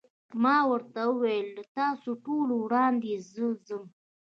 ما 0.43 0.57
ورته 0.71 1.01
وویل: 1.09 1.47
له 1.57 1.63
تاسو 1.79 2.09
ټولو 2.25 2.53
وړاندې 2.65 3.11
زه 3.33 3.45
ځم. 3.67 3.83